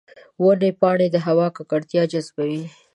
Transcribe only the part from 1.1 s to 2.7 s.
د هوا ککړتیا جذبوي.